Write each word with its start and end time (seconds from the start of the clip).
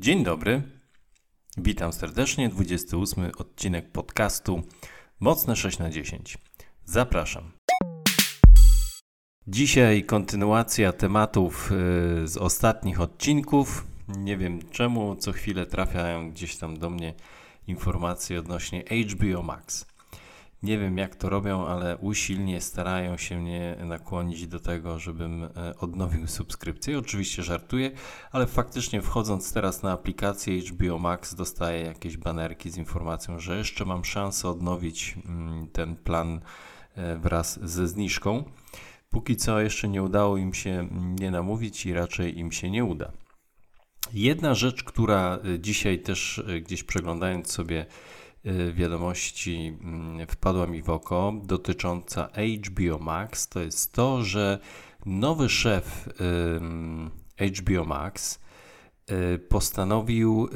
Dzień 0.00 0.24
dobry. 0.24 0.62
Witam 1.56 1.92
serdecznie. 1.92 2.48
28 2.48 3.30
odcinek 3.38 3.92
podcastu 3.92 4.62
Mocne 5.20 5.56
6 5.56 5.78
na 5.78 5.90
10. 5.90 6.38
Zapraszam. 6.84 7.52
Dzisiaj 9.46 10.04
kontynuacja 10.04 10.92
tematów 10.92 11.72
y, 11.72 12.28
z 12.28 12.36
ostatnich 12.36 13.00
odcinków. 13.00 13.86
Nie 14.08 14.36
wiem 14.36 14.70
czemu, 14.70 15.16
co 15.16 15.32
chwilę 15.32 15.66
trafiają 15.66 16.30
gdzieś 16.30 16.56
tam 16.56 16.78
do 16.78 16.90
mnie 16.90 17.14
informacje 17.66 18.38
odnośnie 18.38 18.84
HBO 18.84 19.42
Max. 19.42 19.86
Nie 20.62 20.78
wiem 20.78 20.98
jak 20.98 21.16
to 21.16 21.28
robią, 21.28 21.66
ale 21.66 21.96
usilnie 21.96 22.60
starają 22.60 23.16
się 23.16 23.38
mnie 23.38 23.76
nakłonić 23.84 24.46
do 24.46 24.60
tego, 24.60 24.98
żebym 24.98 25.44
e, 25.44 25.50
odnowił 25.78 26.26
subskrypcję. 26.26 26.98
Oczywiście 26.98 27.42
żartuję, 27.42 27.90
ale 28.32 28.46
faktycznie 28.46 29.02
wchodząc 29.02 29.52
teraz 29.52 29.82
na 29.82 29.92
aplikację 29.92 30.60
HBO 30.60 30.98
Max 30.98 31.34
dostaję 31.34 31.80
jakieś 31.84 32.16
banerki 32.16 32.70
z 32.70 32.76
informacją, 32.76 33.38
że 33.38 33.58
jeszcze 33.58 33.84
mam 33.84 34.04
szansę 34.04 34.48
odnowić 34.48 35.18
mm, 35.24 35.68
ten 35.68 35.96
plan 35.96 36.40
e, 36.94 37.16
wraz 37.16 37.60
ze 37.62 37.88
zniżką. 37.88 38.44
Póki 39.10 39.36
co 39.36 39.60
jeszcze 39.60 39.88
nie 39.88 40.02
udało 40.02 40.36
im 40.36 40.54
się 40.54 40.88
mnie 40.90 41.30
namówić 41.30 41.86
i 41.86 41.92
raczej 41.92 42.38
im 42.38 42.52
się 42.52 42.70
nie 42.70 42.84
uda. 42.84 43.12
Jedna 44.12 44.54
rzecz, 44.54 44.84
która 44.84 45.38
e, 45.54 45.60
dzisiaj 45.60 45.98
też 45.98 46.42
gdzieś 46.62 46.84
przeglądając 46.84 47.52
sobie 47.52 47.86
wiadomości 48.72 49.78
mm, 49.80 50.26
wpadła 50.26 50.66
mi 50.66 50.82
w 50.82 50.90
oko 50.90 51.32
dotycząca 51.44 52.28
HBO 52.66 52.98
Max, 52.98 53.48
to 53.48 53.60
jest 53.60 53.92
to, 53.92 54.22
że 54.24 54.58
nowy 55.06 55.48
szef 55.48 56.08
HBO 57.58 57.84
Max 57.84 58.40
y, 59.10 59.38
postanowił 59.38 60.48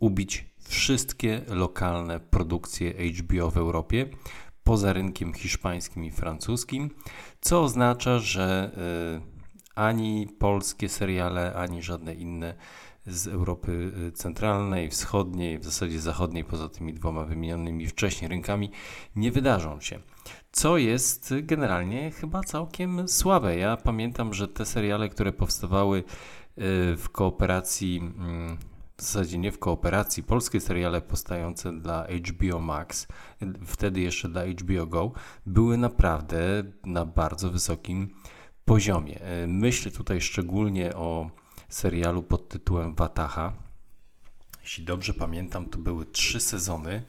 ubić 0.00 0.44
wszystkie 0.68 1.40
lokalne 1.48 2.20
produkcje 2.20 2.92
HBO 3.12 3.50
w 3.50 3.56
Europie 3.56 4.06
poza 4.64 4.92
rynkiem 4.92 5.32
hiszpańskim 5.32 6.04
i 6.04 6.10
francuskim, 6.10 6.90
co 7.40 7.62
oznacza, 7.62 8.18
że 8.18 8.70
y, 9.18 9.34
ani 9.74 10.28
polskie 10.38 10.88
seriale, 10.88 11.54
ani 11.54 11.82
żadne 11.82 12.14
inne 12.14 12.54
z 13.06 13.26
Europy 13.26 13.92
y, 14.08 14.12
Centralnej, 14.12 14.90
Wschodniej, 14.90 15.58
w 15.58 15.64
zasadzie 15.64 16.00
Zachodniej, 16.00 16.44
poza 16.44 16.68
tymi 16.68 16.94
dwoma 16.94 17.24
wymienionymi 17.24 17.86
wcześniej 17.86 18.28
rynkami, 18.28 18.70
nie 19.16 19.32
wydarzą 19.32 19.80
się. 19.80 19.98
Co 20.52 20.78
jest 20.78 21.34
generalnie 21.42 22.10
chyba 22.10 22.40
całkiem 22.40 23.08
słabe. 23.08 23.56
Ja 23.56 23.76
pamiętam, 23.76 24.34
że 24.34 24.48
te 24.48 24.66
seriale, 24.66 25.08
które 25.08 25.32
powstawały 25.32 25.98
y, 25.98 26.02
w 26.96 27.08
kooperacji, 27.12 27.98
mm, 27.98 28.58
w 28.96 29.02
zasadzie 29.02 29.38
nie 29.38 29.52
w 29.52 29.58
kooperacji, 29.58 30.22
polskie 30.22 30.60
seriale 30.60 31.00
powstające 31.00 31.72
dla 31.72 32.06
HBO 32.06 32.60
Max, 32.60 33.06
wtedy 33.66 34.00
jeszcze 34.00 34.28
dla 34.28 34.42
HBO 34.46 34.86
Go, 34.86 35.12
były 35.46 35.76
naprawdę 35.78 36.64
na 36.84 37.06
bardzo 37.06 37.50
wysokim 37.50 38.14
poziomie. 38.64 39.20
Y, 39.44 39.46
myślę 39.46 39.90
tutaj 39.92 40.20
szczególnie 40.20 40.94
o 40.94 41.30
serialu 41.74 42.22
pod 42.22 42.48
tytułem 42.48 42.94
Wataha. 42.94 43.52
Jeśli 44.62 44.84
dobrze 44.84 45.14
pamiętam, 45.14 45.66
to 45.66 45.78
były 45.78 46.06
trzy 46.06 46.40
sezony. 46.40 47.02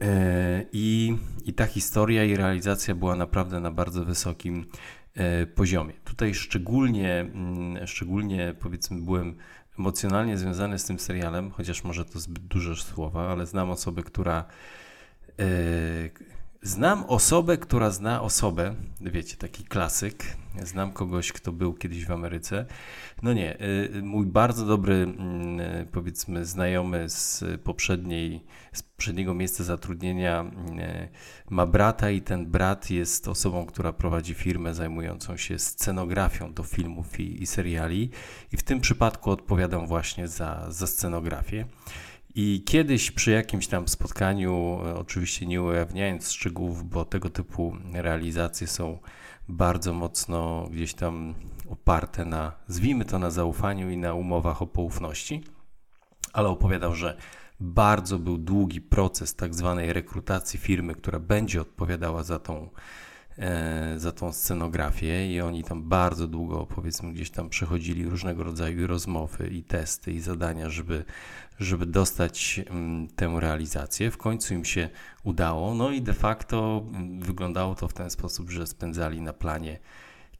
E, 0.00 0.64
I, 0.72 1.16
I 1.44 1.52
ta 1.52 1.66
historia 1.66 2.24
i 2.24 2.36
realizacja 2.36 2.94
była 2.94 3.16
naprawdę 3.16 3.60
na 3.60 3.70
bardzo 3.70 4.04
wysokim 4.04 4.66
e, 5.14 5.46
poziomie. 5.46 5.92
Tutaj 6.04 6.34
szczególnie, 6.34 7.20
mm, 7.20 7.86
szczególnie 7.86 8.54
powiedzmy, 8.60 9.00
byłem 9.02 9.36
emocjonalnie 9.78 10.38
związany 10.38 10.78
z 10.78 10.84
tym 10.84 10.98
serialem, 10.98 11.50
chociaż 11.50 11.84
może 11.84 12.04
to 12.04 12.20
zbyt 12.20 12.44
duże 12.44 12.76
słowa, 12.76 13.28
ale 13.32 13.46
znam 13.46 13.70
osobę, 13.70 14.02
która 14.02 14.44
e, 15.38 15.44
Znam 16.66 17.04
osobę, 17.08 17.58
która 17.58 17.90
zna 17.90 18.22
osobę, 18.22 18.74
wiecie, 19.00 19.36
taki 19.36 19.64
klasyk. 19.64 20.24
Znam 20.62 20.92
kogoś, 20.92 21.32
kto 21.32 21.52
był 21.52 21.74
kiedyś 21.74 22.06
w 22.06 22.10
Ameryce. 22.10 22.66
No 23.22 23.32
nie, 23.32 23.60
y, 23.60 24.02
mój 24.02 24.26
bardzo 24.26 24.66
dobry, 24.66 24.94
mm, 24.94 25.86
powiedzmy, 25.92 26.44
znajomy 26.44 27.08
z 27.08 27.44
poprzedniej, 27.64 28.44
z 28.72 28.82
poprzedniego 28.82 29.34
miejsca 29.34 29.64
zatrudnienia 29.64 30.44
y, 30.44 31.08
ma 31.50 31.66
brata 31.66 32.10
i 32.10 32.20
ten 32.20 32.46
brat 32.46 32.90
jest 32.90 33.28
osobą, 33.28 33.66
która 33.66 33.92
prowadzi 33.92 34.34
firmę 34.34 34.74
zajmującą 34.74 35.36
się 35.36 35.58
scenografią 35.58 36.54
do 36.54 36.62
filmów 36.62 37.20
i, 37.20 37.42
i 37.42 37.46
seriali. 37.46 38.10
I 38.52 38.56
w 38.56 38.62
tym 38.62 38.80
przypadku 38.80 39.30
odpowiadam 39.30 39.86
właśnie 39.86 40.28
za, 40.28 40.66
za 40.68 40.86
scenografię. 40.86 41.66
I 42.38 42.62
kiedyś 42.66 43.10
przy 43.10 43.30
jakimś 43.30 43.66
tam 43.66 43.88
spotkaniu, 43.88 44.78
e, 44.86 44.94
oczywiście 44.94 45.46
nie 45.46 45.62
ujawniając 45.62 46.32
szczegółów, 46.32 46.88
bo 46.88 47.04
tego 47.04 47.30
typu 47.30 47.76
realizacje 47.92 48.66
są 48.66 48.98
bardzo 49.48 49.92
mocno 49.92 50.68
gdzieś 50.70 50.94
tam 50.94 51.34
oparte 51.68 52.24
na, 52.24 52.52
zwijmy 52.68 53.04
to 53.04 53.18
na 53.18 53.30
zaufaniu 53.30 53.90
i 53.90 53.96
na 53.96 54.14
umowach 54.14 54.62
o 54.62 54.66
poufności, 54.66 55.44
ale 56.32 56.48
opowiadał, 56.48 56.94
że 56.94 57.16
bardzo 57.60 58.18
był 58.18 58.38
długi 58.38 58.80
proces 58.80 59.34
tak 59.34 59.54
zwanej 59.54 59.92
rekrutacji 59.92 60.58
firmy, 60.58 60.94
która 60.94 61.18
będzie 61.18 61.60
odpowiadała 61.60 62.22
za 62.22 62.38
tą 62.38 62.68
za 63.96 64.12
tą 64.12 64.32
scenografię 64.32 65.32
i 65.34 65.40
oni 65.40 65.64
tam 65.64 65.82
bardzo 65.88 66.26
długo, 66.26 66.66
powiedzmy, 66.66 67.12
gdzieś 67.12 67.30
tam 67.30 67.48
przechodzili 67.48 68.04
różnego 68.04 68.42
rodzaju 68.42 68.86
rozmowy 68.86 69.48
i 69.48 69.62
testy 69.62 70.12
i 70.12 70.20
zadania, 70.20 70.70
żeby, 70.70 71.04
żeby 71.58 71.86
dostać 71.86 72.60
mm, 72.70 73.08
tę 73.08 73.36
realizację. 73.40 74.10
W 74.10 74.16
końcu 74.16 74.54
im 74.54 74.64
się 74.64 74.88
udało, 75.24 75.74
no 75.74 75.90
i 75.90 76.02
de 76.02 76.14
facto 76.14 76.84
mm, 76.88 77.20
wyglądało 77.20 77.74
to 77.74 77.88
w 77.88 77.92
ten 77.92 78.10
sposób, 78.10 78.50
że 78.50 78.66
spędzali 78.66 79.20
na 79.20 79.32
planie 79.32 79.78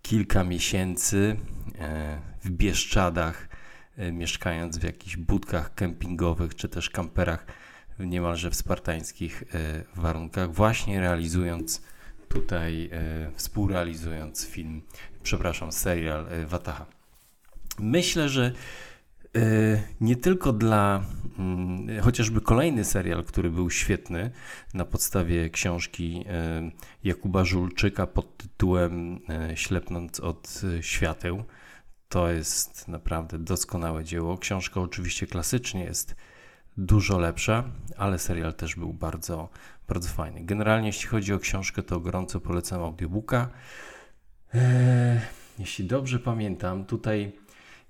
kilka 0.03 0.45
miesięcy 0.45 1.37
e, 1.79 2.21
w 2.45 2.51
Bieszczadach, 2.51 3.49
e, 3.97 4.13
mieszkając 4.13 4.79
w 4.79 4.83
jakichś 4.83 5.17
budkach 5.17 5.75
kempingowych 5.75 6.55
czy 6.55 6.69
też 6.69 6.91
kamperach 6.91 7.47
niemalże 7.99 8.51
w 8.51 8.55
spartańskich 8.55 9.45
warunkach, 9.97 10.53
właśnie 10.53 11.01
realizując 11.01 11.83
tutaj 12.29 12.91
e, 12.93 13.31
współrealizując 13.35 14.47
film, 14.47 14.83
przepraszam, 15.23 15.73
serial 15.73 16.27
e, 16.29 16.47
Wataha. 16.47 16.87
Myślę, 17.79 18.29
że 18.29 18.53
e, 19.37 19.41
nie 20.01 20.17
tylko 20.17 20.53
dla 20.53 21.05
mm, 21.39 22.01
chociażby 22.03 22.41
kolejny 22.41 22.85
serial, 22.85 23.25
który 23.25 23.51
był 23.51 23.71
świetny 23.71 24.31
na 24.75 24.85
podstawie 24.85 25.51
książki 25.51 26.25
Jakuba 27.05 27.45
Żulczyka 27.45 28.07
pod 28.07 28.37
tytułem 28.37 29.21
Ślepnąc 29.55 30.21
od 30.21 30.63
świateł. 30.81 31.45
To 32.09 32.31
jest 32.31 32.89
naprawdę 32.89 33.39
doskonałe 33.39 34.05
dzieło. 34.05 34.39
Książka 34.39 34.81
oczywiście 34.81 35.27
klasycznie 35.27 35.85
jest 35.85 36.17
dużo 36.79 37.19
lepsza, 37.19 37.65
ale 37.97 38.19
serial 38.19 38.55
też 38.55 38.77
był 38.77 38.93
bardzo, 38.93 39.49
bardzo 39.89 40.09
fajny. 40.09 40.45
Generalnie 40.45 40.87
jeśli 40.87 41.09
chodzi 41.09 41.33
o 41.33 41.39
książkę, 41.39 41.83
to 41.83 42.01
gorąco 42.01 42.41
polecam 42.41 42.83
audiobooka. 42.83 43.49
Eee, 44.55 45.21
jeśli 45.59 45.85
dobrze 45.85 46.19
pamiętam, 46.19 46.85
tutaj 46.85 47.33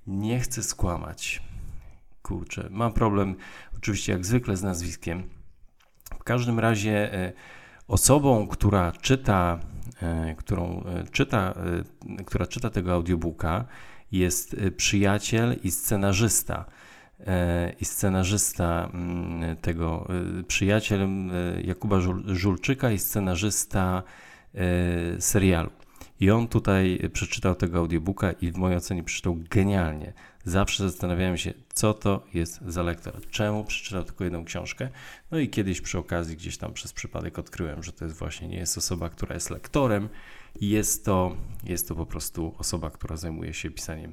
nie 0.07 0.41
chcę 0.41 0.63
skłamać. 0.63 1.43
Kurczę, 2.23 2.69
mam 2.71 2.93
problem 2.93 3.37
oczywiście 3.77 4.13
jak 4.13 4.27
zwykle 4.27 4.57
z 4.57 4.63
nazwiskiem. 4.63 5.23
W 6.21 6.25
każdym 6.25 6.61
razie 6.61 7.15
e, 7.15 7.33
osobą, 7.89 8.49
która 8.49 8.93
czyta, 8.93 9.59
e, 10.03 10.35
którą 10.35 10.85
e, 10.85 11.05
czyta, 11.05 11.55
e, 12.19 12.25
która 12.25 12.47
czyta 12.47 12.71
tego 12.71 12.93
audiobooka 12.93 13.65
jest 14.13 14.55
e, 14.55 14.71
przyjaciel 14.71 15.57
i 15.63 15.71
scenarzysta 15.71 16.65
i 17.81 17.85
scenarzysta 17.85 18.91
mm, 18.95 19.57
tego, 19.57 20.09
e, 20.39 20.43
przyjaciel 20.43 21.03
e, 21.03 21.61
Jakuba 21.63 22.01
Żulczyka 22.27 22.91
i 22.91 22.99
scenarzysta 22.99 24.03
serialu. 25.19 25.71
I 26.21 26.31
on 26.31 26.49
tutaj 26.49 27.11
przeczytał 27.13 27.55
tego 27.55 27.79
audiobooka 27.79 28.33
i 28.33 28.51
w 28.51 28.57
mojej 28.57 28.77
ocenie 28.77 29.03
przeczytał 29.03 29.37
genialnie. 29.51 30.13
Zawsze 30.45 30.91
zastanawiałem 30.91 31.37
się, 31.37 31.55
co 31.75 31.95
to 31.95 32.27
jest 32.35 32.61
za 32.67 32.83
lektor, 32.83 33.21
czemu 33.31 33.65
przeczytał 33.65 34.05
tylko 34.05 34.25
jedną 34.25 34.45
książkę. 34.45 34.89
No 35.31 35.39
i 35.39 35.49
kiedyś 35.49 35.81
przy 35.81 35.99
okazji 35.99 36.37
gdzieś 36.37 36.59
tam 36.59 36.73
przez 36.73 36.93
przypadek 36.93 37.39
odkryłem, 37.39 37.83
że 37.83 37.93
to 37.93 38.05
jest 38.05 38.19
właśnie 38.19 38.49
nie 38.49 38.59
jest 38.59 38.79
osoba, 38.79 39.11
która 39.11 39.35
jest 39.35 39.51
lektorem, 39.51 40.09
jest 40.61 41.05
to, 41.05 41.37
jest 41.65 41.89
to 41.89 41.95
po 41.95 42.07
prostu 42.07 42.55
osoba, 42.59 42.91
która 42.91 43.17
zajmuje 43.17 43.55
się 43.55 43.71
pisaniem 43.71 44.13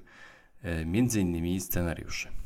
między 0.86 1.22
innymi 1.22 1.62
scenariuszy. 1.62 2.43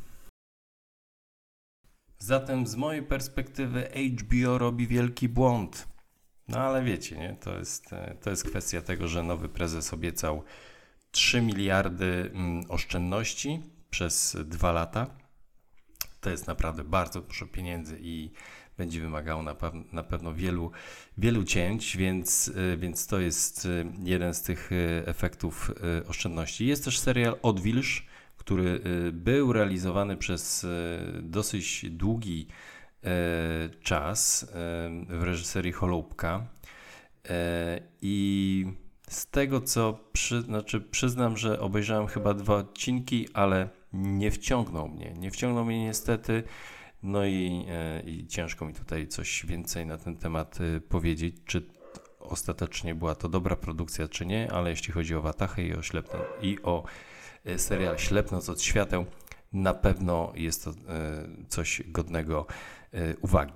Zatem 2.28 2.68
z 2.68 2.76
mojej 2.76 3.04
perspektywy 3.04 3.90
HBO 4.20 4.58
robi 4.58 4.88
wielki 4.88 5.30
błąd. 5.30 5.88
No 6.48 6.60
ale 6.60 6.84
wiecie, 6.84 7.18
nie? 7.18 7.38
To, 7.40 7.58
jest, 7.58 7.94
e, 7.94 8.16
to 8.22 8.30
jest 8.30 8.50
kwestia 8.50 8.82
tego, 8.82 9.08
że 9.08 9.24
nowy 9.24 9.50
prezes 9.50 9.94
obiecał 9.94 10.44
3 11.12 11.42
miliardy 11.42 12.32
mm, 12.34 12.64
oszczędności 12.70 13.64
przez 13.90 14.38
dwa 14.46 14.72
lata. 14.72 15.08
to 16.22 16.30
jest 16.30 16.48
naprawdę 16.48 16.84
bardzo 16.84 17.22
dużo 17.22 17.46
pieniędzy 17.46 17.98
i 18.02 18.32
będzie 18.78 19.02
wymagało 19.02 19.44
na, 19.44 19.56
na 19.92 20.04
pewno 20.04 20.34
wielu, 20.34 20.72
wielu 21.18 21.44
cięć, 21.44 21.98
więc, 21.98 22.48
y, 22.48 22.78
więc 22.78 23.08
to 23.08 23.20
jest 23.20 23.68
jeden 24.04 24.34
z 24.34 24.42
tych 24.42 24.70
efektów 25.06 25.72
oszczędności. 26.08 26.68
Jest 26.68 26.86
też 26.86 27.00
serial 27.00 27.38
Odwilż, 27.42 28.07
który 28.38 28.82
był 29.14 29.54
realizowany 29.54 30.18
przez 30.18 30.66
dosyć 31.22 31.86
długi 31.90 32.48
czas 33.82 34.52
w 35.10 35.24
reżyserii 35.24 35.72
Holubka 35.72 36.48
i 38.02 38.66
z 39.10 39.28
tego 39.28 39.62
co 39.62 40.00
przy, 40.14 40.42
znaczy 40.42 40.82
przyznam, 40.82 41.38
że 41.38 41.60
obejrzałem 41.60 42.08
chyba 42.08 42.34
dwa 42.34 42.56
odcinki, 42.56 43.28
ale 43.34 43.70
nie 43.94 44.32
wciągnął 44.32 44.88
mnie. 44.88 45.14
Nie 45.18 45.32
wciągnął 45.32 45.66
mnie 45.66 45.84
niestety. 45.84 46.44
No 47.04 47.26
i, 47.26 47.66
i 48.06 48.28
ciężko 48.28 48.66
mi 48.66 48.74
tutaj 48.74 49.08
coś 49.08 49.46
więcej 49.46 49.86
na 49.86 49.98
ten 49.98 50.18
temat 50.18 50.58
powiedzieć, 50.90 51.36
czy 51.46 51.68
ostatecznie 52.20 52.96
była 52.96 53.16
to 53.16 53.30
dobra 53.30 53.56
produkcja, 53.56 54.08
czy 54.08 54.26
nie, 54.26 54.52
ale 54.52 54.70
jeśli 54.70 54.94
chodzi 54.94 55.16
o 55.16 55.22
Watachę 55.22 55.64
i 55.64 55.74
o, 55.74 55.82
ślepno, 55.82 56.20
i 56.42 56.58
o 56.64 56.84
serial 57.58 57.98
Ślepnoc 57.98 58.50
od 58.50 58.62
świateł, 58.62 59.06
na 59.54 59.74
pewno 59.74 60.32
jest 60.36 60.64
to 60.64 60.74
coś 61.50 61.82
godnego 61.86 62.46
uwagi. 63.22 63.54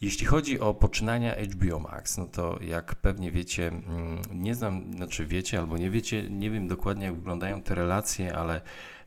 Jeśli 0.00 0.26
chodzi 0.26 0.60
o 0.60 0.74
poczynania 0.74 1.34
HBO 1.34 1.78
Max, 1.78 2.18
no 2.18 2.26
to 2.26 2.58
jak 2.62 2.94
pewnie 2.94 3.32
wiecie, 3.32 3.68
mm, 3.68 4.22
nie 4.32 4.54
znam, 4.54 4.92
znaczy 4.92 5.26
wiecie 5.26 5.58
albo 5.58 5.78
nie 5.78 5.90
wiecie, 5.90 6.30
nie 6.30 6.50
wiem 6.50 6.68
dokładnie 6.68 7.04
jak 7.06 7.14
wyglądają 7.14 7.62
te 7.62 7.74
relacje, 7.74 8.36
ale 8.36 8.60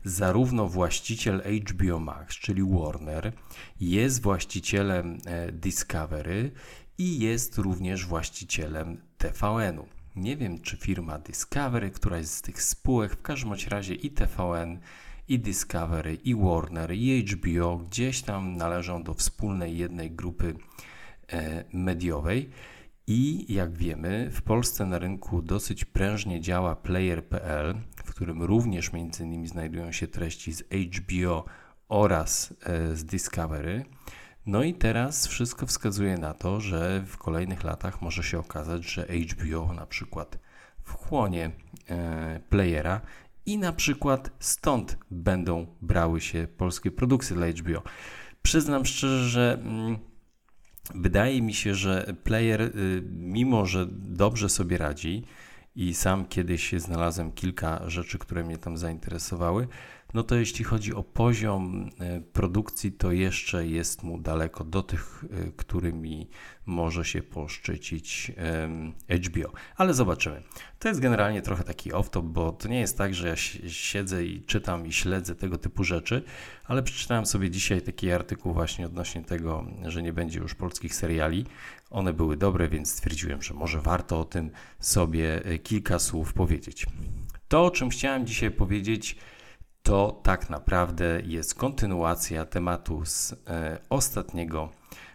zarówno 0.04 0.68
właściciel 0.68 1.42
HBO 1.42 1.98
Max, 1.98 2.34
czyli 2.36 2.62
Warner, 2.62 3.32
jest 3.80 4.22
właścicielem 4.22 5.18
e, 5.26 5.52
Discovery 5.52 6.50
i 6.98 7.18
jest 7.18 7.58
również 7.58 8.06
właścicielem 8.06 9.00
TVN-u. 9.18 10.01
Nie 10.16 10.36
wiem, 10.36 10.60
czy 10.60 10.76
firma 10.76 11.18
Discovery, 11.18 11.90
która 11.90 12.18
jest 12.18 12.34
z 12.34 12.42
tych 12.42 12.62
spółek, 12.62 13.12
w 13.12 13.22
każdym 13.22 13.52
razie 13.68 13.94
i 13.94 14.10
TVN, 14.10 14.78
i 15.28 15.38
Discovery, 15.38 16.14
i 16.14 16.34
Warner, 16.34 16.92
i 16.92 17.24
HBO 17.24 17.76
gdzieś 17.76 18.22
tam 18.22 18.56
należą 18.56 19.02
do 19.02 19.14
wspólnej 19.14 19.78
jednej 19.78 20.10
grupy 20.10 20.54
e, 21.28 21.64
mediowej. 21.72 22.50
I 23.06 23.54
jak 23.54 23.72
wiemy, 23.72 24.30
w 24.30 24.42
Polsce 24.42 24.86
na 24.86 24.98
rynku 24.98 25.42
dosyć 25.42 25.84
prężnie 25.84 26.40
działa 26.40 26.76
Player.pl, 26.76 27.74
w 27.96 28.10
którym 28.10 28.42
również 28.42 28.92
między 28.92 29.24
innymi 29.24 29.48
znajdują 29.48 29.92
się 29.92 30.06
treści 30.06 30.52
z 30.52 30.62
HBO 30.62 31.44
oraz 31.88 32.54
e, 32.62 32.96
z 32.96 33.04
Discovery. 33.04 33.84
No 34.46 34.62
i 34.62 34.74
teraz 34.74 35.26
wszystko 35.26 35.66
wskazuje 35.66 36.18
na 36.18 36.34
to, 36.34 36.60
że 36.60 37.04
w 37.06 37.16
kolejnych 37.16 37.64
latach 37.64 38.02
może 38.02 38.22
się 38.22 38.38
okazać, 38.38 38.84
że 38.84 39.02
HBO 39.06 39.72
na 39.72 39.86
przykład 39.86 40.38
wchłonie 40.84 41.50
e, 41.90 42.40
playera 42.48 43.00
i 43.46 43.58
na 43.58 43.72
przykład 43.72 44.30
stąd 44.38 44.98
będą 45.10 45.66
brały 45.82 46.20
się 46.20 46.48
polskie 46.56 46.90
produkcje 46.90 47.36
dla 47.36 47.46
HBO. 47.46 47.82
Przyznam 48.42 48.84
szczerze, 48.86 49.28
że 49.28 49.58
mm, 49.62 49.98
wydaje 50.94 51.42
mi 51.42 51.54
się, 51.54 51.74
że 51.74 52.14
player, 52.24 52.62
y, 52.62 53.02
mimo 53.10 53.66
że 53.66 53.86
dobrze 53.90 54.48
sobie 54.48 54.78
radzi, 54.78 55.24
i 55.76 55.94
sam 55.94 56.26
kiedyś 56.26 56.72
znalazłem 56.72 57.32
kilka 57.32 57.90
rzeczy, 57.90 58.18
które 58.18 58.44
mnie 58.44 58.58
tam 58.58 58.78
zainteresowały, 58.78 59.68
no 60.14 60.22
to 60.22 60.34
jeśli 60.34 60.64
chodzi 60.64 60.94
o 60.94 61.02
poziom 61.02 61.90
e, 62.00 62.20
produkcji, 62.20 62.92
to 62.92 63.12
jeszcze 63.12 63.66
jest 63.66 64.02
mu 64.02 64.18
daleko 64.18 64.64
do 64.64 64.82
tych, 64.82 65.24
e, 65.30 65.52
którymi 65.56 66.28
może 66.66 67.04
się 67.04 67.22
poszczycić 67.22 68.32
HBO. 69.08 69.52
Ale 69.76 69.94
zobaczymy. 69.94 70.42
To 70.78 70.88
jest 70.88 71.00
generalnie 71.00 71.42
trochę 71.42 71.64
taki 71.64 71.92
off-top, 71.92 72.22
bo 72.22 72.52
to 72.52 72.68
nie 72.68 72.80
jest 72.80 72.98
tak, 72.98 73.14
że 73.14 73.28
ja 73.28 73.36
siedzę 73.68 74.24
i 74.24 74.42
czytam 74.42 74.86
i 74.86 74.92
śledzę 74.92 75.34
tego 75.34 75.58
typu 75.58 75.84
rzeczy, 75.84 76.22
ale 76.64 76.82
przeczytałem 76.82 77.26
sobie 77.26 77.50
dzisiaj 77.50 77.82
taki 77.82 78.12
artykuł 78.12 78.52
właśnie 78.52 78.86
odnośnie 78.86 79.22
tego, 79.22 79.66
że 79.86 80.02
nie 80.02 80.12
będzie 80.12 80.38
już 80.38 80.54
polskich 80.54 80.94
seriali. 80.94 81.46
One 81.90 82.12
były 82.12 82.36
dobre, 82.36 82.68
więc 82.68 82.92
stwierdziłem, 82.92 83.42
że 83.42 83.54
może 83.54 83.80
warto 83.80 84.20
o 84.20 84.24
tym 84.24 84.50
sobie 84.80 85.44
e, 85.44 85.58
kilka 85.58 85.98
słów 85.98 86.32
powiedzieć. 86.32 86.86
To, 87.48 87.64
o 87.64 87.70
czym 87.70 87.90
chciałem 87.90 88.26
dzisiaj 88.26 88.50
powiedzieć, 88.50 89.16
to 89.82 90.20
tak 90.22 90.50
naprawdę 90.50 91.20
jest 91.24 91.54
kontynuacja 91.54 92.44
tematu 92.44 93.02
z 93.04 93.32
e, 93.32 93.78
ostatniego 93.90 94.70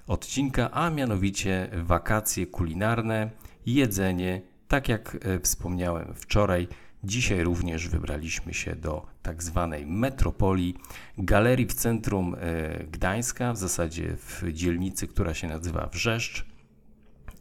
odcinka, 0.07 0.71
a 0.71 0.89
mianowicie 0.89 1.69
wakacje 1.73 2.47
kulinarne, 2.47 3.29
jedzenie. 3.65 4.41
Tak 4.67 4.89
jak 4.89 5.17
e, 5.21 5.39
wspomniałem 5.39 6.13
wczoraj, 6.13 6.67
dzisiaj 7.03 7.43
również 7.43 7.87
wybraliśmy 7.87 8.53
się 8.53 8.75
do 8.75 9.05
tak 9.21 9.43
zwanej 9.43 9.85
metropolii, 9.85 10.75
galerii 11.17 11.65
w 11.65 11.73
centrum 11.73 12.35
e, 12.39 12.83
Gdańska, 12.83 13.53
w 13.53 13.57
zasadzie 13.57 14.15
w 14.17 14.43
dzielnicy, 14.53 15.07
która 15.07 15.33
się 15.33 15.47
nazywa 15.47 15.87
Wrzeszcz. 15.87 16.45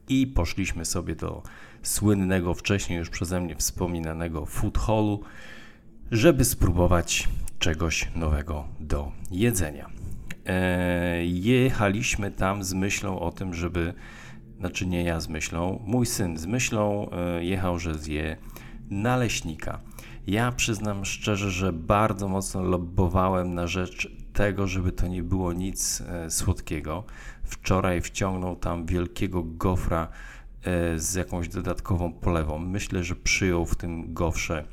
I 0.08 0.26
poszliśmy 0.26 0.84
sobie 0.84 1.14
do 1.14 1.42
słynnego 1.82 2.54
wcześniej 2.54 2.98
już 2.98 3.10
przeze 3.10 3.40
mnie 3.40 3.56
wspominanego 3.56 4.46
food 4.46 4.78
hallu, 4.78 5.22
żeby 6.10 6.44
spróbować 6.44 7.28
czegoś 7.58 8.08
nowego 8.16 8.64
do 8.80 9.12
jedzenia. 9.30 9.90
E, 10.46 11.24
jechaliśmy 11.24 12.30
tam 12.30 12.64
z 12.64 12.74
myślą 12.74 13.20
o 13.20 13.32
tym, 13.32 13.54
żeby, 13.54 13.94
znaczy 14.58 14.86
nie 14.86 15.02
ja 15.02 15.20
z 15.20 15.28
myślą, 15.28 15.80
mój 15.86 16.06
syn 16.06 16.38
z 16.38 16.46
myślą 16.46 17.10
e, 17.10 17.44
jechał, 17.44 17.78
że 17.78 17.94
zje 17.94 18.36
naleśnika. 18.90 19.80
Ja 20.26 20.52
przyznam 20.52 21.04
szczerze, 21.04 21.50
że 21.50 21.72
bardzo 21.72 22.28
mocno 22.28 22.62
lobbowałem 22.62 23.54
na 23.54 23.66
rzecz 23.66 24.10
tego, 24.32 24.66
żeby 24.66 24.92
to 24.92 25.06
nie 25.06 25.22
było 25.22 25.52
nic 25.52 26.00
e, 26.00 26.30
słodkiego. 26.30 27.04
Wczoraj 27.42 28.00
wciągnął 28.00 28.56
tam 28.56 28.86
wielkiego 28.86 29.42
gofra 29.42 30.08
z 30.96 31.14
jakąś 31.14 31.48
dodatkową 31.48 32.12
polewą. 32.12 32.58
Myślę, 32.58 33.04
że 33.04 33.16
przyjął 33.16 33.66
w 33.66 33.76
tym 33.76 34.14
gofrze 34.14 34.64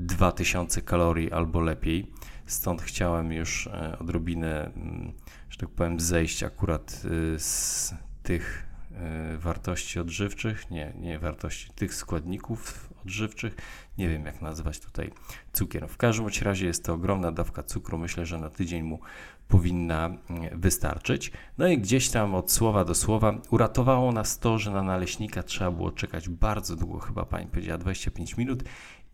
2000 0.00 0.82
kalorii 0.82 1.32
albo 1.32 1.60
lepiej. 1.60 2.10
Stąd 2.46 2.82
chciałem 2.82 3.32
już 3.32 3.66
e, 3.66 3.98
odrobinę, 3.98 4.72
mm, 4.76 5.12
że 5.50 5.58
tak 5.58 5.68
powiem, 5.68 6.00
zejść 6.00 6.42
akurat 6.42 7.02
e, 7.04 7.38
z 7.38 7.94
tych 8.22 8.66
e, 8.92 9.36
wartości 9.38 10.00
odżywczych, 10.00 10.70
nie, 10.70 10.92
nie 10.96 11.18
wartości 11.18 11.70
tych 11.74 11.94
składników 11.94 12.90
odżywczych, 13.04 13.56
nie 13.98 14.08
wiem 14.08 14.26
jak 14.26 14.42
nazwać 14.42 14.80
tutaj 14.80 15.10
cukier. 15.52 15.88
W 15.88 15.96
każdym 15.96 16.26
razie 16.42 16.66
jest 16.66 16.84
to 16.84 16.94
ogromna 16.94 17.32
dawka 17.32 17.62
cukru, 17.62 17.98
myślę, 17.98 18.26
że 18.26 18.38
na 18.38 18.50
tydzień 18.50 18.82
mu 18.82 19.00
powinna 19.48 20.06
mm, 20.06 20.60
wystarczyć. 20.60 21.32
No 21.58 21.66
i 21.66 21.78
gdzieś 21.78 22.08
tam 22.08 22.34
od 22.34 22.52
słowa 22.52 22.84
do 22.84 22.94
słowa 22.94 23.38
uratowało 23.50 24.12
nas 24.12 24.38
to, 24.38 24.58
że 24.58 24.70
na 24.70 24.82
naleśnika 24.82 25.42
trzeba 25.42 25.70
było 25.70 25.92
czekać 25.92 26.28
bardzo 26.28 26.76
długo, 26.76 26.98
chyba 26.98 27.24
pani 27.24 27.46
powiedziała 27.46 27.78
25 27.78 28.36
minut 28.36 28.62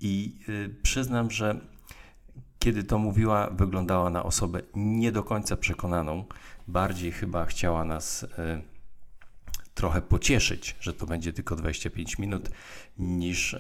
i 0.01 0.39
y, 0.49 0.75
przyznam, 0.83 1.31
że 1.31 1.61
kiedy 2.59 2.85
to 2.85 2.99
mówiła, 2.99 3.51
wyglądała 3.51 4.11
na 4.11 4.23
osobę 4.23 4.61
nie 4.75 5.13
do 5.13 5.23
końca 5.23 5.57
przekonaną. 5.57 6.25
Bardziej 6.69 7.13
chyba 7.13 7.45
chciała 7.45 7.85
nas 7.85 8.23
y, 8.23 8.27
trochę 9.75 10.03
pocieszyć, 10.03 10.77
że 10.81 10.95
to 10.95 11.07
będzie 11.07 11.33
tylko 11.33 11.57
25 11.57 12.19
minut, 12.19 12.51
niż 12.99 13.55
y, 13.55 13.59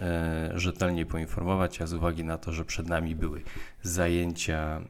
rzetelnie 0.54 1.06
poinformować, 1.06 1.82
a 1.82 1.86
z 1.86 1.92
uwagi 1.92 2.24
na 2.24 2.38
to, 2.38 2.52
że 2.52 2.64
przed 2.64 2.88
nami 2.88 3.16
były 3.16 3.42
zajęcia 3.82 4.80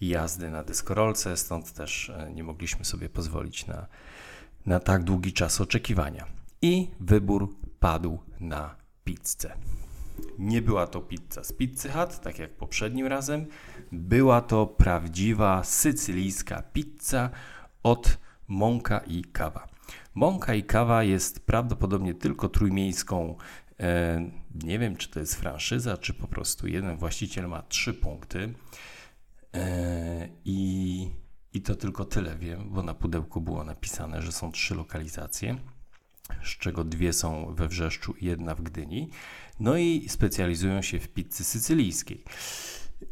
y, 0.00 0.06
jazdy 0.06 0.50
na 0.50 0.64
deskorolce, 0.64 1.36
stąd 1.36 1.72
też 1.72 2.12
nie 2.34 2.44
mogliśmy 2.44 2.84
sobie 2.84 3.08
pozwolić 3.08 3.66
na, 3.66 3.86
na 4.66 4.80
tak 4.80 5.04
długi 5.04 5.32
czas 5.32 5.60
oczekiwania. 5.60 6.26
I 6.62 6.90
wybór 7.00 7.56
padł 7.80 8.18
na 8.40 8.74
pizzę. 9.04 9.56
Nie 10.38 10.62
była 10.62 10.86
to 10.86 11.00
pizza 11.00 11.44
z 11.44 11.52
Pizzy 11.52 11.88
Hut, 11.88 12.20
tak 12.20 12.38
jak 12.38 12.56
poprzednim 12.56 13.06
razem. 13.06 13.46
Była 13.92 14.40
to 14.40 14.66
prawdziwa 14.66 15.64
sycylijska 15.64 16.62
pizza 16.62 17.30
od 17.82 18.18
Mąka 18.48 18.98
i 18.98 19.24
Kawa. 19.24 19.68
Mąka 20.14 20.54
i 20.54 20.62
Kawa 20.62 21.02
jest 21.02 21.46
prawdopodobnie 21.46 22.14
tylko 22.14 22.48
trójmiejską. 22.48 23.36
E, 23.80 24.30
nie 24.54 24.78
wiem, 24.78 24.96
czy 24.96 25.10
to 25.10 25.20
jest 25.20 25.34
franszyza, 25.34 25.96
czy 25.96 26.14
po 26.14 26.28
prostu 26.28 26.68
jeden 26.68 26.96
właściciel 26.96 27.48
ma 27.48 27.62
trzy 27.62 27.94
punkty. 27.94 28.54
E, 29.54 30.28
i, 30.44 31.10
I 31.52 31.62
to 31.62 31.74
tylko 31.74 32.04
tyle 32.04 32.36
wiem, 32.36 32.70
bo 32.70 32.82
na 32.82 32.94
pudełku 32.94 33.40
było 33.40 33.64
napisane, 33.64 34.22
że 34.22 34.32
są 34.32 34.52
trzy 34.52 34.74
lokalizacje, 34.74 35.56
z 36.44 36.48
czego 36.58 36.84
dwie 36.84 37.12
są 37.12 37.54
we 37.54 37.68
Wrzeszczu 37.68 38.14
i 38.20 38.26
jedna 38.26 38.54
w 38.54 38.62
Gdyni. 38.62 39.10
No 39.60 39.76
i 39.76 40.08
specjalizują 40.08 40.82
się 40.82 41.00
w 41.00 41.08
pizzy 41.08 41.44
sycylijskiej. 41.44 42.24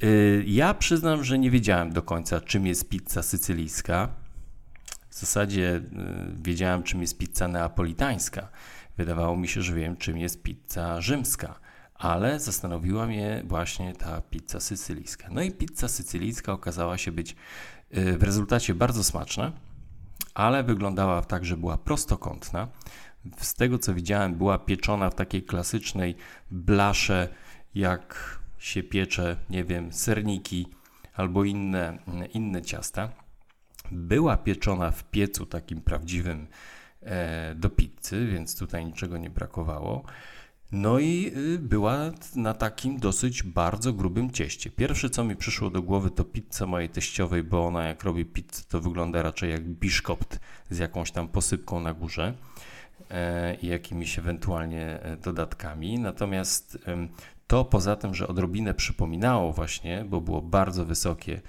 Y, 0.02 0.44
ja 0.46 0.74
przyznam, 0.74 1.24
że 1.24 1.38
nie 1.38 1.50
wiedziałem 1.50 1.92
do 1.92 2.02
końca, 2.02 2.40
czym 2.40 2.66
jest 2.66 2.88
pizza 2.88 3.22
sycylijska. 3.22 4.08
W 5.08 5.14
zasadzie 5.20 5.76
y, 5.76 5.82
wiedziałem, 6.42 6.82
czym 6.82 7.00
jest 7.00 7.18
pizza 7.18 7.48
neapolitańska. 7.48 8.48
Wydawało 8.96 9.36
mi 9.36 9.48
się, 9.48 9.62
że 9.62 9.74
wiem, 9.74 9.96
czym 9.96 10.18
jest 10.18 10.42
pizza 10.42 11.00
rzymska, 11.00 11.60
ale 11.94 12.40
zastanowiła 12.40 13.06
mnie 13.06 13.42
właśnie 13.46 13.92
ta 13.92 14.20
pizza 14.20 14.60
sycylijska. 14.60 15.28
No 15.30 15.42
i 15.42 15.50
pizza 15.50 15.88
sycylijska 15.88 16.52
okazała 16.52 16.98
się 16.98 17.12
być 17.12 17.36
y, 17.96 18.18
w 18.18 18.22
rezultacie 18.22 18.74
bardzo 18.74 19.04
smaczna, 19.04 19.52
ale 20.34 20.64
wyglądała 20.64 21.22
tak, 21.22 21.44
że 21.44 21.56
była 21.56 21.78
prostokątna. 21.78 22.68
Z 23.36 23.54
tego 23.54 23.78
co 23.78 23.94
widziałem, 23.94 24.34
była 24.34 24.58
pieczona 24.58 25.10
w 25.10 25.14
takiej 25.14 25.42
klasycznej 25.42 26.16
blasze, 26.50 27.28
jak 27.74 28.38
się 28.58 28.82
piecze, 28.82 29.36
nie 29.50 29.64
wiem, 29.64 29.92
serniki 29.92 30.66
albo 31.14 31.44
inne, 31.44 31.98
inne 32.34 32.62
ciasta. 32.62 33.12
Była 33.90 34.36
pieczona 34.36 34.90
w 34.90 35.04
piecu 35.04 35.46
takim 35.46 35.80
prawdziwym 35.80 36.46
e, 37.02 37.54
do 37.54 37.70
pizzy, 37.70 38.26
więc 38.26 38.58
tutaj 38.58 38.84
niczego 38.84 39.18
nie 39.18 39.30
brakowało. 39.30 40.04
No 40.74 40.98
i 40.98 41.32
y, 41.36 41.58
była 41.58 41.96
na 42.36 42.54
takim 42.54 42.98
dosyć 42.98 43.42
bardzo 43.42 43.92
grubym 43.92 44.30
cieście. 44.30 44.70
Pierwsze, 44.70 45.10
co 45.10 45.24
mi 45.24 45.36
przyszło 45.36 45.70
do 45.70 45.82
głowy, 45.82 46.10
to 46.10 46.24
pizza 46.24 46.66
mojej 46.66 46.88
teściowej, 46.88 47.44
bo 47.44 47.66
ona 47.66 47.84
jak 47.84 48.04
robi 48.04 48.24
pizzę, 48.24 48.62
to 48.68 48.80
wygląda 48.80 49.22
raczej 49.22 49.50
jak 49.50 49.68
biszkopt 49.68 50.40
z 50.70 50.78
jakąś 50.78 51.10
tam 51.10 51.28
posypką 51.28 51.80
na 51.80 51.94
górze 51.94 52.34
e, 53.10 53.54
i 53.54 53.66
jakimiś 53.66 54.18
ewentualnie 54.18 55.02
e, 55.02 55.16
dodatkami. 55.16 55.98
Natomiast 55.98 56.78
to 57.46 57.64
poza 57.64 57.96
tym, 57.96 58.14
że 58.14 58.28
odrobinę 58.28 58.74
przypominało 58.74 59.52
właśnie, 59.52 60.04
bo 60.08 60.20
było 60.20 60.42
bardzo 60.42 60.84
wysokie, 60.84 61.40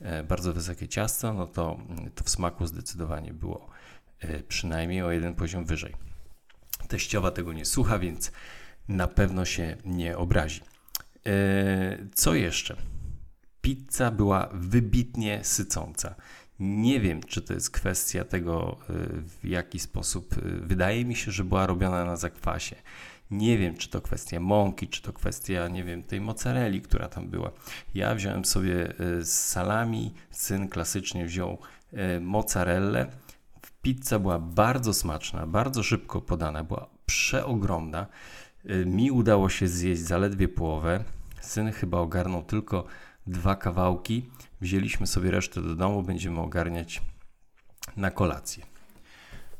e, 0.00 0.22
bardzo 0.22 0.52
wysokie 0.52 0.88
ciasto, 0.88 1.32
no 1.32 1.46
to, 1.46 1.78
to 2.14 2.24
w 2.24 2.30
smaku 2.30 2.66
zdecydowanie 2.66 3.32
było 3.32 3.68
przynajmniej 4.48 5.02
o 5.02 5.10
jeden 5.10 5.34
poziom 5.34 5.64
wyżej. 5.64 5.94
Teściowa 6.88 7.30
tego 7.30 7.52
nie 7.52 7.64
słucha, 7.64 7.98
więc 7.98 8.32
na 8.88 9.08
pewno 9.08 9.44
się 9.44 9.76
nie 9.84 10.16
obrazi. 10.16 10.60
E, 11.26 11.98
co 12.14 12.34
jeszcze? 12.34 12.76
Pizza 13.60 14.10
była 14.10 14.48
wybitnie 14.52 15.40
sycąca. 15.44 16.14
Nie 16.58 17.00
wiem, 17.00 17.22
czy 17.22 17.42
to 17.42 17.54
jest 17.54 17.70
kwestia 17.70 18.24
tego, 18.24 18.76
e, 18.80 18.92
w 19.42 19.44
jaki 19.44 19.78
sposób. 19.78 20.34
E, 20.38 20.40
wydaje 20.60 21.04
mi 21.04 21.16
się, 21.16 21.32
że 21.32 21.44
była 21.44 21.66
robiona 21.66 22.04
na 22.04 22.16
zakwasie. 22.16 22.76
Nie 23.30 23.58
wiem, 23.58 23.76
czy 23.76 23.88
to 23.88 24.00
kwestia 24.00 24.40
mąki, 24.40 24.88
czy 24.88 25.02
to 25.02 25.12
kwestia, 25.12 25.68
nie 25.68 25.84
wiem, 25.84 26.02
tej 26.02 26.20
mozzarelli, 26.20 26.82
która 26.82 27.08
tam 27.08 27.28
była. 27.28 27.50
Ja 27.94 28.14
wziąłem 28.14 28.44
sobie 28.44 28.94
z 29.20 29.28
salami, 29.28 30.14
syn 30.30 30.68
klasycznie 30.68 31.26
wziął 31.26 31.58
mozzarellę. 32.20 33.06
Pizza 33.82 34.18
była 34.18 34.38
bardzo 34.38 34.94
smaczna, 34.94 35.46
bardzo 35.46 35.82
szybko 35.82 36.20
podana, 36.20 36.64
była 36.64 36.86
przeogromna. 37.06 38.06
Y, 38.70 38.86
mi 38.86 39.10
udało 39.10 39.48
się 39.48 39.68
zjeść 39.68 40.02
zaledwie 40.02 40.48
połowę. 40.48 41.04
Syn 41.40 41.72
chyba 41.72 41.98
ogarnął 41.98 42.42
tylko 42.42 42.84
dwa 43.26 43.56
kawałki. 43.56 44.28
Wzięliśmy 44.60 45.06
sobie 45.06 45.30
resztę 45.30 45.62
do 45.62 45.74
domu, 45.74 46.02
będziemy 46.02 46.40
ogarniać 46.40 47.02
na 47.96 48.10
kolację. 48.10 48.64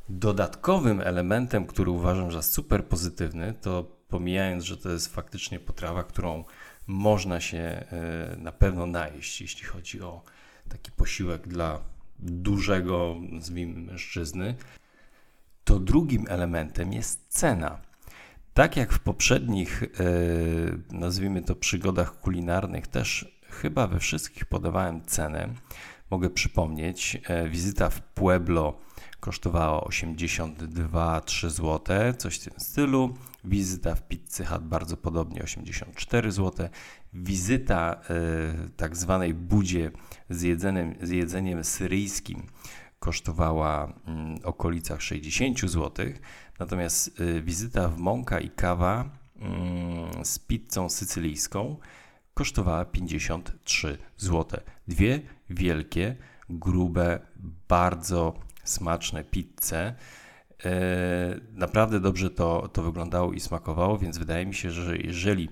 Dodatkowym 0.08 1.00
elementem, 1.00 1.66
który 1.66 1.90
uważam 1.90 2.32
za 2.32 2.42
super 2.42 2.84
pozytywny, 2.84 3.54
to 3.61 3.84
pomijając, 4.08 4.64
że 4.64 4.76
to 4.76 4.90
jest 4.90 5.14
faktycznie 5.14 5.61
potrawa, 5.61 6.04
którą 6.04 6.44
można 6.87 7.40
się 7.40 7.84
y, 8.34 8.37
na 8.37 8.52
pewno 8.52 8.87
najeść, 8.87 9.40
jeśli 9.40 9.64
chodzi 9.64 10.02
o 10.02 10.23
taki 10.68 10.92
posiłek 10.92 11.49
dla 11.49 11.80
dużego, 12.18 13.16
nazwijmy, 13.30 13.80
mężczyzny, 13.80 14.54
to 15.64 15.78
drugim 15.78 16.26
elementem 16.28 16.92
jest 16.92 17.26
cena. 17.28 17.78
Tak 18.54 18.76
jak 18.76 18.92
w 18.92 18.99
poprzednich, 18.99 19.82
e, 19.82 19.87
nazwijmy 20.96 21.42
to, 21.42 21.54
przygodach 21.54 22.20
kulinarnych, 22.20 22.87
też 22.87 23.38
chyba 23.50 23.87
we 23.87 24.00
wszystkich 24.00 24.44
podawałem 24.44 25.04
cenę. 25.04 25.49
Mogę 26.11 26.30
przypomnieć, 26.30 27.20
e, 27.26 27.49
wizyta 27.49 27.90
w 27.90 28.00
Pueblo 28.00 28.78
kosztowała 29.20 29.84
82-3 29.84 31.50
zł, 31.50 31.96
coś 32.18 32.38
w 32.38 32.44
tym 32.44 32.61
stylu. 32.61 33.14
Wizyta 33.44 33.94
w 33.94 34.08
Pizzy 34.08 34.44
Hut 34.44 34.62
bardzo 34.62 34.96
podobnie 34.96 35.42
84 35.42 36.32
zł. 36.32 36.68
Wizyta 37.12 38.00
y, 38.66 38.70
tak 38.76 38.96
zwanej 38.96 39.34
budzie 39.34 39.90
z 40.30 40.42
jedzeniem, 40.42 40.94
z 41.02 41.11
jedzeniem 41.11 41.64
syryjskim 41.64 42.42
kosztowała 43.04 43.92
mm, 44.06 44.38
okolicach 44.44 45.02
60 45.02 45.61
zł, 45.61 46.06
natomiast 46.58 47.20
y, 47.20 47.42
wizyta 47.42 47.88
w 47.88 47.99
Mąka 47.99 48.40
i 48.40 48.50
Kawa 48.50 49.11
mm, 49.37 50.25
z 50.25 50.38
pizzą 50.38 50.88
sycylijską 50.88 51.76
kosztowała 52.34 52.84
53 52.84 53.99
zł. 54.16 54.61
Dwie 54.88 55.20
wielkie, 55.50 56.16
grube, 56.50 57.20
bardzo 57.68 58.34
smaczne 58.64 59.25
pizze. 59.25 59.94
E, 60.64 61.40
naprawdę 61.52 62.00
dobrze 62.00 62.30
to, 62.30 62.68
to 62.73 62.82
wyglądało 62.82 63.32
i 63.32 63.40
smakowało, 63.40 63.99
więc 63.99 64.18
wydaje 64.18 64.46
mi 64.46 64.54
się, 64.54 64.70
że 64.70 64.99
jeżeli 64.99 65.49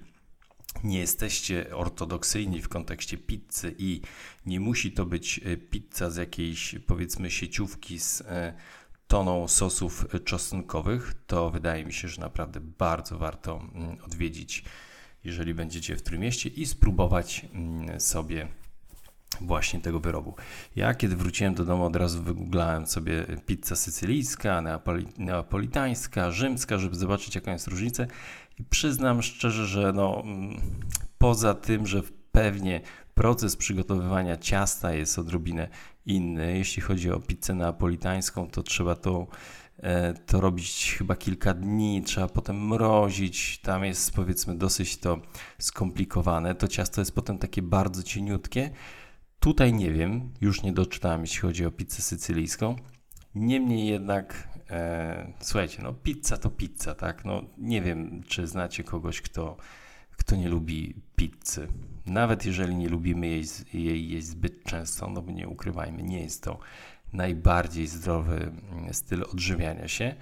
nie 0.85 0.99
jesteście 0.99 1.76
ortodoksyjni 1.76 2.62
w 2.62 2.68
kontekście 2.68 3.18
pizzy 3.18 3.75
i 3.78 4.00
nie 4.47 4.61
musi 4.61 4.92
to 4.92 5.06
być 5.06 5.40
e, 5.44 5.56
pizza 5.56 6.11
z 6.11 6.16
jakiejś 6.16 6.75
powiedzmy 6.87 7.30
sieciówki 7.30 7.99
z 7.99 8.21
e, 8.21 8.54
toną 9.12 9.49
sosów 9.49 10.07
czosnkowych, 10.25 11.14
to 11.26 11.50
wydaje 11.50 11.85
mi 11.85 11.92
się, 11.92 12.09
że 12.09 12.21
naprawdę 12.21 12.61
bardzo 12.61 13.19
warto 13.19 13.61
mm, 13.75 13.97
odwiedzić, 14.07 14.64
jeżeli 15.25 15.54
będziecie 15.54 15.97
w 15.97 16.02
Trójmieście 16.02 16.49
i 16.49 16.66
spróbować 16.66 17.47
mm, 17.54 18.00
sobie 18.00 18.49
właśnie 19.40 19.81
tego 19.81 20.00
wyrobu. 20.00 20.35
Ja 20.76 20.95
kiedy 20.95 21.16
wróciłem 21.16 21.54
do 21.54 21.64
domu 21.64 21.85
od 21.85 21.97
razu 21.97 22.23
wygooglałem 22.23 22.87
sobie 22.87 23.26
pizza 23.47 23.76
sycylijska, 23.76 24.61
neapoli, 24.61 25.07
neapolitańska, 25.19 26.31
rzymska, 26.31 26.78
żeby 26.78 26.97
zobaczyć 26.97 27.35
jaka 27.35 27.52
jest 27.52 27.66
różnica 27.66 28.07
i 28.59 28.64
przyznam 28.64 29.23
szczerze, 29.23 29.66
że 29.66 29.92
no, 29.92 30.23
mm, 30.25 30.61
poza 31.19 31.54
tym, 31.54 31.87
że 31.87 32.02
pewnie 32.32 32.80
proces 33.14 33.56
przygotowywania 33.56 34.36
ciasta 34.36 34.92
jest 34.92 35.18
odrobinę 35.18 35.68
inny. 36.06 36.58
Jeśli 36.58 36.82
chodzi 36.82 37.10
o 37.10 37.20
pizzę 37.20 37.54
neapolitańską, 37.54 38.50
to 38.50 38.62
trzeba 38.62 38.94
to, 38.94 39.26
e, 39.78 40.14
to 40.14 40.40
robić 40.40 40.94
chyba 40.98 41.16
kilka 41.16 41.54
dni, 41.54 42.02
trzeba 42.02 42.28
potem 42.28 42.66
mrozić. 42.66 43.58
Tam 43.58 43.84
jest 43.84 44.12
powiedzmy 44.12 44.58
dosyć 44.58 44.96
to 44.96 45.18
skomplikowane. 45.58 46.54
To 46.54 46.68
ciasto 46.68 47.00
jest 47.00 47.14
potem 47.14 47.38
takie 47.38 47.62
bardzo 47.62 48.02
cieniutkie 48.02 48.70
Tutaj 49.42 49.72
nie 49.72 49.92
wiem, 49.92 50.30
już 50.40 50.62
nie 50.62 50.72
doczytałem, 50.72 51.20
jeśli 51.20 51.40
chodzi 51.40 51.66
o 51.66 51.70
pizzę 51.70 52.02
sycylijską. 52.02 52.76
Niemniej 53.34 53.86
jednak, 53.86 54.48
e, 54.70 55.32
słuchajcie, 55.40 55.82
no 55.82 55.92
pizza 55.92 56.36
to 56.36 56.50
pizza, 56.50 56.94
tak? 56.94 57.24
No 57.24 57.42
nie 57.58 57.82
wiem, 57.82 58.22
czy 58.26 58.46
znacie 58.46 58.84
kogoś, 58.84 59.20
kto, 59.20 59.56
kto 60.16 60.37
nie 60.37 60.49
lubi 60.49 60.95
pizzy. 61.16 61.69
Nawet 62.07 62.47
jeżeli 62.47 62.76
nie 62.76 62.88
lubimy 62.88 63.26
jej, 63.26 63.45
jej 63.75 64.09
jeść 64.09 64.26
zbyt 64.26 64.64
często, 64.64 65.11
no 65.11 65.23
bo 65.23 65.33
nie 65.33 65.49
ukrywajmy, 65.49 66.02
nie 66.02 66.21
jest 66.21 66.42
to 66.42 66.59
najbardziej 67.12 67.87
zdrowy 67.87 68.52
mm, 68.73 68.95
styl 68.95 69.25
odżywiania 69.33 69.88
się, 69.88 70.14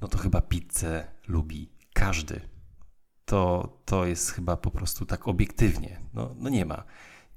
no 0.00 0.08
to 0.08 0.18
chyba 0.18 0.40
pizzę 0.40 1.06
lubi 1.28 1.68
każdy. 1.92 2.40
To, 3.24 3.72
to 3.84 4.06
jest 4.06 4.30
chyba 4.30 4.56
po 4.56 4.70
prostu 4.70 5.06
tak 5.06 5.28
obiektywnie. 5.28 6.00
No, 6.14 6.34
no 6.38 6.48
nie 6.48 6.64
ma 6.64 6.84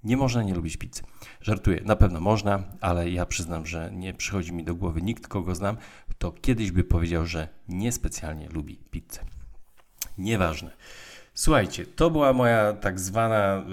nie 0.06 0.18
można 0.18 0.44
nie 0.44 0.54
lubić 0.54 0.78
pizzy. 0.78 1.04
Żartuję, 1.42 1.82
na 1.86 1.96
pewno 1.96 2.20
można, 2.22 2.64
ale 2.82 3.10
ja 3.10 3.26
przyznam, 3.26 3.66
że 3.66 3.92
nie 3.94 4.14
przychodzi 4.14 4.54
mi 4.54 4.64
do 4.64 4.76
głowy 4.76 5.02
nikt, 5.02 5.28
kogo 5.28 5.56
znam, 5.56 5.78
kto 6.10 6.32
kiedyś 6.32 6.72
by 6.72 6.84
powiedział, 6.84 7.26
że 7.26 7.48
niespecjalnie 7.68 8.50
lubi 8.50 8.78
pizzę. 8.92 9.20
Nieważne. 10.18 10.72
Słuchajcie, 11.38 11.86
to 11.86 12.10
była 12.10 12.34
moja 12.34 12.74
tak 12.74 13.00
zwana 13.00 13.66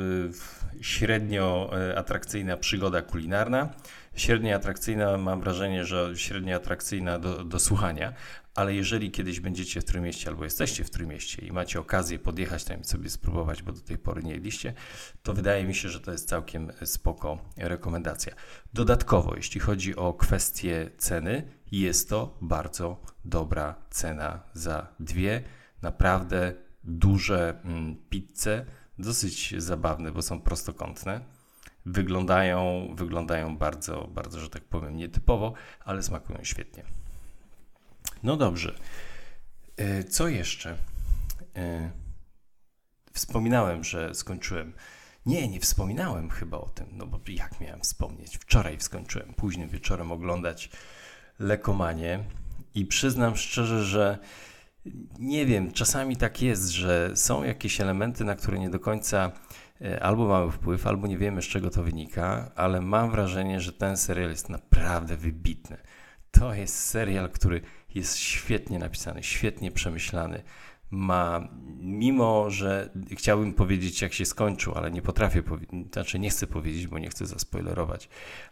y, 0.81 0.83
średnio 0.85 1.71
y, 1.91 1.99
atrakcyjna 1.99 2.57
przygoda 2.57 3.03
kulinarna. 3.03 3.69
Średnio 4.15 4.57
atrakcyjna, 4.57 5.19
mam 5.19 5.41
wrażenie, 5.41 5.85
że 5.85 6.13
średnio 6.17 6.57
atrakcyjna 6.57 7.19
do, 7.19 7.45
do 7.45 7.59
słuchania, 7.59 8.13
ale 8.55 8.75
jeżeli 8.75 9.11
kiedyś 9.11 9.41
będziecie 9.41 9.81
w 9.81 9.85
Trójmieście 9.85 10.29
albo 10.29 10.45
jesteście 10.45 10.85
w 10.85 10.91
Trójmieście 10.91 11.47
i 11.47 11.53
macie 11.53 11.81
okazję 11.81 12.19
podjechać 12.19 12.65
tam 12.65 12.81
i 12.81 12.85
sobie 12.85 13.11
spróbować, 13.11 13.63
bo 13.63 13.73
do 13.73 13.81
tej 13.81 13.99
pory 13.99 14.23
nie 14.23 14.33
jedliście, 14.33 14.75
to 15.23 15.35
wydaje 15.35 15.65
mi 15.65 15.75
się, 15.75 15.89
że 15.89 16.01
to 16.01 16.13
jest 16.13 16.29
całkiem 16.29 16.73
spoko 16.85 17.39
rekomendacja. 17.57 18.35
Dodatkowo, 18.75 19.37
jeśli 19.37 19.61
chodzi 19.61 19.97
o 19.97 20.13
kwestię 20.13 20.91
ceny, 20.99 21.43
jest 21.73 22.09
to 22.09 22.39
bardzo 22.41 23.03
dobra 23.25 23.75
cena 23.91 24.43
za 24.55 24.87
dwie 25.01 25.43
naprawdę 25.83 26.55
duże 26.85 27.61
mm, 27.65 27.97
pizze 28.11 28.67
dosyć 28.99 29.55
zabawne, 29.59 30.13
bo 30.13 30.23
są 30.23 30.41
prostokątne. 30.41 31.21
Wyglądają, 31.87 32.89
wyglądają 32.95 33.57
bardzo, 33.57 34.09
bardzo, 34.15 34.41
że 34.41 34.51
tak 34.51 34.65
powiem, 34.65 34.97
nietypowo, 34.97 35.53
ale 35.85 36.03
smakują 36.03 36.39
świetnie. 36.43 36.85
No 38.23 38.37
dobrze. 38.37 38.75
E, 39.77 40.05
co 40.05 40.29
jeszcze? 40.29 40.77
E, 41.57 41.91
wspominałem, 43.13 43.85
że 43.85 44.15
skończyłem. 44.15 44.73
Nie, 45.27 45.49
nie 45.49 45.61
wspominałem 45.61 46.31
chyba 46.31 46.57
o 46.59 46.69
tym, 46.69 46.87
no 46.93 47.07
bo 47.07 47.21
jak 47.29 47.61
miałem 47.61 47.81
wspomnieć? 47.81 48.39
Wczoraj 48.39 48.81
skończyłem 48.81 49.35
późnym 49.35 49.69
wieczorem 49.69 50.13
oglądać 50.13 50.71
Lekomanie 51.39 52.25
i 52.75 52.87
przyznam 52.87 53.37
szczerze, 53.37 53.85
że 53.85 54.19
nie 55.19 55.47
wiem, 55.47 55.73
czasami 55.73 56.17
tak 56.17 56.43
jest, 56.43 56.69
że 56.69 57.11
są 57.15 57.45
jakieś 57.45 57.81
elementy, 57.81 58.25
na 58.25 58.35
które 58.35 58.59
nie 58.59 58.71
do 58.71 58.81
końca 58.81 59.33
e, 59.81 60.03
albo 60.03 60.29
mamy 60.29 60.53
wpływ, 60.53 60.87
albo 60.87 61.07
nie 61.07 61.19
wiemy 61.19 61.43
z 61.43 61.45
czego 61.45 61.71
to 61.71 61.83
wynika, 61.83 62.51
ale 62.57 62.81
mam 62.81 63.11
wrażenie, 63.11 63.61
że 63.61 63.73
ten 63.73 63.97
serial 63.97 64.31
jest 64.31 64.49
naprawdę 64.49 65.17
wybitny. 65.17 65.77
To 66.31 66.55
jest 66.55 66.79
serial, 66.79 67.31
który 67.31 67.61
jest 67.95 68.17
świetnie 68.17 68.79
napisany, 68.79 69.23
świetnie 69.23 69.71
przemyślany. 69.71 70.43
Ma, 70.91 71.49
mimo 71.81 72.51
że 72.51 72.91
chciałbym 73.11 73.55
powiedzieć, 73.55 74.03
jak 74.03 74.13
się 74.13 74.25
skończył, 74.25 74.75
ale 74.75 74.91
nie 74.91 75.03
potrafię 75.03 75.43
powiedzieć, 75.43 75.71
znaczy 75.93 76.19
nie 76.19 76.31
chcę 76.31 76.47
powiedzieć, 76.47 76.87
bo 76.87 76.99
nie 76.99 77.11
chcę 77.11 77.27
zaspoilerować, 77.27 78.09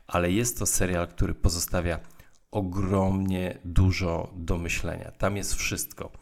ale 0.06 0.32
jest 0.32 0.58
to 0.58 0.66
serial, 0.66 1.08
który 1.08 1.34
pozostawia 1.34 2.00
ogromnie 2.50 3.58
dużo 3.64 4.32
do 4.36 4.58
myślenia. 4.58 5.10
Tam 5.10 5.36
jest 5.36 5.54
wszystko. 5.54 6.12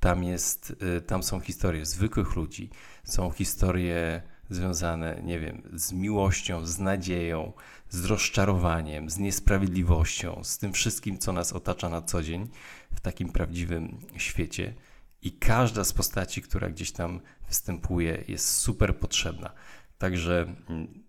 Tam, 0.00 0.24
jest, 0.24 0.76
y, 0.98 1.00
tam 1.00 1.22
są 1.22 1.40
historie 1.40 1.86
zwykłych 1.86 2.36
ludzi, 2.36 2.70
są 3.04 3.30
historie 3.30 4.22
związane, 4.50 5.20
nie 5.24 5.40
wiem, 5.40 5.62
z 5.72 5.92
miłością, 5.92 6.66
z 6.66 6.78
nadzieją, 6.78 7.52
z 7.88 8.04
rozczarowaniem, 8.04 9.10
z 9.10 9.18
niesprawiedliwością, 9.18 10.40
z 10.44 10.58
tym 10.58 10.72
wszystkim, 10.72 11.18
co 11.18 11.32
nas 11.32 11.52
otacza 11.52 11.88
na 11.88 12.02
co 12.02 12.22
dzień 12.22 12.48
w 12.94 13.00
takim 13.00 13.28
prawdziwym 13.32 13.98
świecie. 14.16 14.74
I 15.22 15.32
każda 15.32 15.84
z 15.84 15.92
postaci, 15.92 16.42
która 16.42 16.68
gdzieś 16.70 16.92
tam 16.92 17.20
występuje, 17.48 18.24
jest 18.28 18.48
super 18.48 18.98
potrzebna. 18.98 19.52
Także 19.98 20.54
mm, 20.68 21.04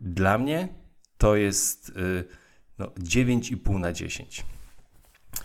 dla 0.00 0.38
mnie 0.38 0.68
to 1.18 1.36
jest 1.36 1.88
y, 1.88 2.24
no, 2.78 2.86
9,5 2.86 3.80
na 3.80 3.92
10. 3.92 4.44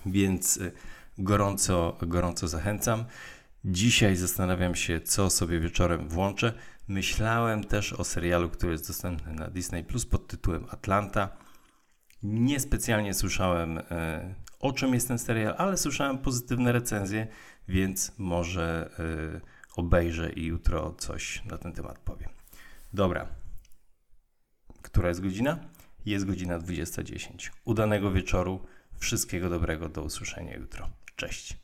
Więc 0.05 0.57
y, 0.57 0.71
gorąco, 1.17 1.97
gorąco 2.01 2.47
zachęcam. 2.47 3.05
Dzisiaj 3.65 4.15
zastanawiam 4.15 4.75
się, 4.75 5.01
co 5.01 5.29
sobie 5.29 5.59
wieczorem 5.59 6.09
włączę. 6.09 6.53
Myślałem 6.87 7.63
też 7.63 7.93
o 7.93 8.03
serialu, 8.03 8.49
który 8.49 8.71
jest 8.71 8.87
dostępny 8.87 9.33
na 9.33 9.47
Disney 9.47 9.83
Plus 9.83 10.05
pod 10.05 10.27
tytułem 10.27 10.65
Atlanta. 10.69 11.29
Niespecjalnie 12.23 13.13
słyszałem 13.13 13.77
e, 13.77 14.35
o 14.59 14.71
czym 14.71 14.93
jest 14.93 15.07
ten 15.07 15.19
serial, 15.19 15.55
ale 15.57 15.77
słyszałem 15.77 16.17
pozytywne 16.17 16.71
recenzje, 16.71 17.27
więc 17.67 18.11
może 18.17 18.89
e, 18.99 19.41
obejrzę 19.75 20.31
i 20.31 20.45
jutro 20.45 20.93
coś 20.97 21.45
na 21.45 21.57
ten 21.57 21.73
temat 21.73 21.99
powiem. 21.99 22.29
Dobra. 22.93 23.27
Która 24.81 25.09
jest 25.09 25.21
godzina? 25.21 25.59
Jest 26.05 26.25
godzina 26.25 26.59
20.10. 26.59 27.49
Udanego 27.65 28.11
wieczoru. 28.11 28.65
Wszystkiego 28.99 29.49
dobrego. 29.49 29.89
Do 29.89 30.01
usłyszenia 30.01 30.55
jutro. 30.55 30.89
Cześć. 31.15 31.62